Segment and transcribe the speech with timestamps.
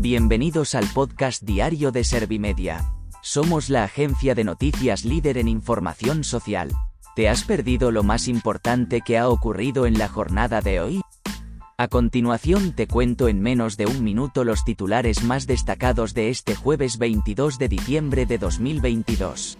[0.00, 2.90] Bienvenidos al podcast diario de Servimedia.
[3.20, 6.70] Somos la agencia de noticias líder en información social.
[7.14, 11.02] ¿Te has perdido lo más importante que ha ocurrido en la jornada de hoy?
[11.76, 16.54] A continuación te cuento en menos de un minuto los titulares más destacados de este
[16.54, 19.58] jueves 22 de diciembre de 2022.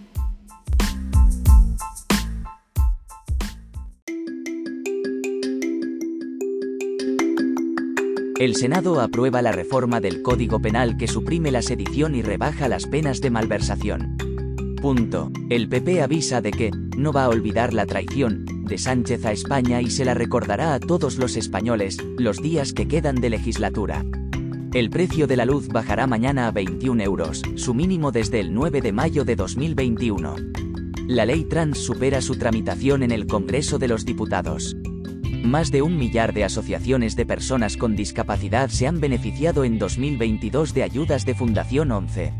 [8.41, 12.87] El Senado aprueba la reforma del Código Penal que suprime la sedición y rebaja las
[12.87, 14.17] penas de malversación.
[14.81, 15.31] Punto.
[15.51, 19.79] El PP avisa de que no va a olvidar la traición de Sánchez a España
[19.79, 24.03] y se la recordará a todos los españoles los días que quedan de legislatura.
[24.73, 28.81] El precio de la luz bajará mañana a 21 euros, su mínimo desde el 9
[28.81, 30.35] de mayo de 2021.
[31.07, 34.75] La ley trans supera su tramitación en el Congreso de los Diputados.
[35.43, 40.73] Más de un millar de asociaciones de personas con discapacidad se han beneficiado en 2022
[40.73, 42.33] de ayudas de Fundación 11.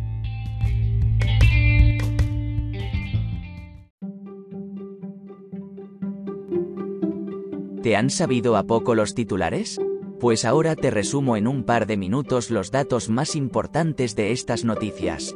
[7.81, 9.81] ¿Te han sabido a poco los titulares?
[10.19, 14.63] Pues ahora te resumo en un par de minutos los datos más importantes de estas
[14.63, 15.35] noticias.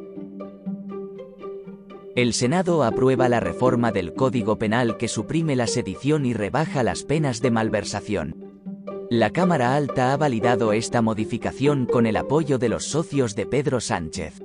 [2.16, 7.04] El Senado aprueba la reforma del Código Penal que suprime la sedición y rebaja las
[7.04, 8.54] penas de malversación.
[9.10, 13.82] La Cámara Alta ha validado esta modificación con el apoyo de los socios de Pedro
[13.82, 14.42] Sánchez.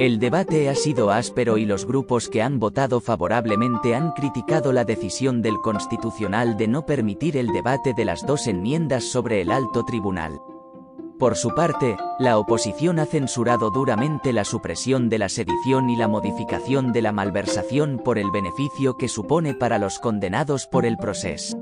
[0.00, 4.84] El debate ha sido áspero y los grupos que han votado favorablemente han criticado la
[4.84, 9.84] decisión del Constitucional de no permitir el debate de las dos enmiendas sobre el alto
[9.84, 10.40] tribunal.
[11.18, 16.06] Por su parte, la oposición ha censurado duramente la supresión de la sedición y la
[16.06, 21.58] modificación de la malversación por el beneficio que supone para los condenados por el proceso.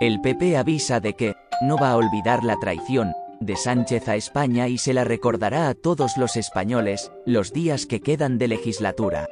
[0.00, 4.66] El PP avisa de que no va a olvidar la traición de Sánchez a España
[4.66, 9.25] y se la recordará a todos los españoles los días que quedan de legislatura.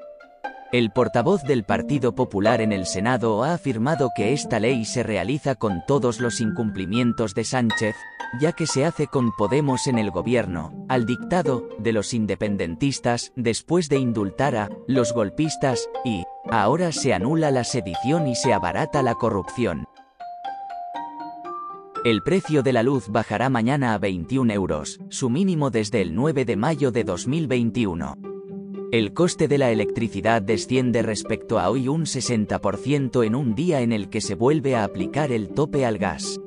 [0.74, 5.54] El portavoz del Partido Popular en el Senado ha afirmado que esta ley se realiza
[5.54, 7.94] con todos los incumplimientos de Sánchez,
[8.40, 13.88] ya que se hace con Podemos en el gobierno, al dictado de los independentistas, después
[13.88, 19.14] de indultar a los golpistas, y ahora se anula la sedición y se abarata la
[19.14, 19.84] corrupción.
[22.04, 26.44] El precio de la luz bajará mañana a 21 euros, su mínimo desde el 9
[26.44, 28.34] de mayo de 2021.
[28.94, 33.91] El coste de la electricidad desciende respecto a hoy un 60% en un día en
[33.91, 36.41] el que se vuelve a aplicar el tope al gas.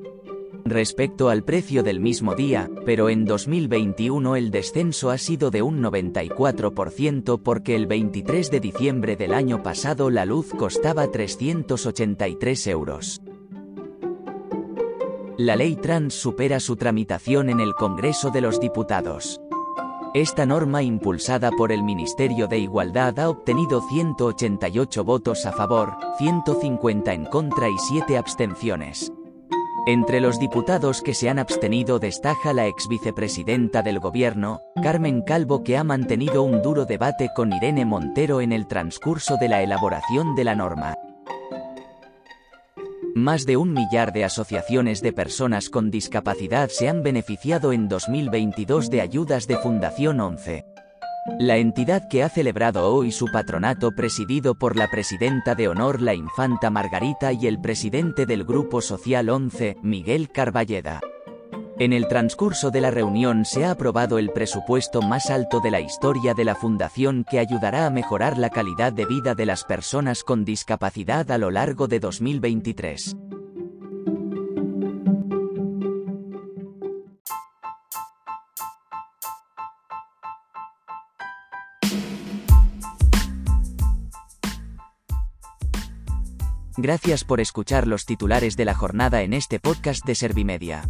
[0.63, 5.84] Respecto al precio del mismo día, pero en 2021 el descenso ha sido de un
[5.84, 13.22] 94% porque el 23 de diciembre del año pasado la luz costaba 383 euros.
[15.38, 19.41] La ley trans supera su tramitación en el Congreso de los Diputados.
[20.13, 27.13] Esta norma impulsada por el Ministerio de Igualdad ha obtenido 188 votos a favor, 150
[27.13, 29.12] en contra y 7 abstenciones.
[29.85, 35.63] Entre los diputados que se han abstenido destaca la ex vicepresidenta del gobierno, Carmen Calvo,
[35.63, 40.35] que ha mantenido un duro debate con Irene Montero en el transcurso de la elaboración
[40.35, 40.95] de la norma.
[43.17, 48.91] Más de un millar de asociaciones de personas con discapacidad se han beneficiado en 2022
[48.91, 50.67] de ayudas de Fundación 11.
[51.39, 56.13] La entidad que ha celebrado hoy su patronato presidido por la presidenta de honor la
[56.13, 61.01] infanta Margarita y el presidente del Grupo Social 11, Miguel Carballeda.
[61.79, 65.79] En el transcurso de la reunión se ha aprobado el presupuesto más alto de la
[65.79, 70.23] historia de la Fundación que ayudará a mejorar la calidad de vida de las personas
[70.23, 73.15] con discapacidad a lo largo de 2023.
[86.75, 90.89] Gracias por escuchar los titulares de la jornada en este podcast de Servimedia.